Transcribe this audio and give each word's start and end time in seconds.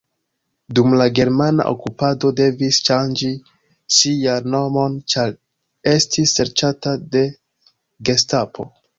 Dum 0.77 0.93
la 0.99 1.05
germana 1.17 1.65
okupado 1.71 2.29
devis 2.39 2.79
ŝanĝi 2.87 3.29
sian 3.97 4.47
nomon 4.53 4.95
ĉar 5.15 5.35
estis 5.91 6.33
serĉata 6.39 6.95
de 7.17 7.23
gestapo. 8.11 8.67